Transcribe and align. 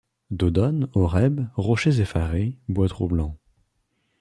Dodone, 0.31 0.89
Horeb, 0.95 1.45
rochers 1.57 1.99
effarés, 1.99 2.57
bois 2.67 2.87
troublants 2.89 3.37